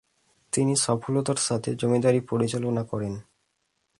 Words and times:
তিনি 0.53 0.73
সফলতার 0.75 1.39
সাথে 1.39 1.69
জমিদারি 1.75 2.19
পরিচালনা 2.21 2.83
করেন। 2.83 3.13